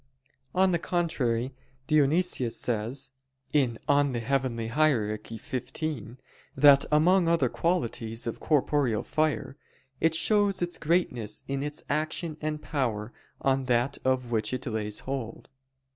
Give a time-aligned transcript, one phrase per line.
[0.55, 1.53] On the contrary,
[1.85, 3.11] Dionysius says
[3.53, 3.77] (Coel.
[4.15, 5.15] Hier.
[5.15, 6.17] xv)
[6.55, 9.57] that among other qualities of corporeal fire,
[9.99, 15.01] "it shows its greatness in its action and power on that of which it lays
[15.01, 15.49] hold."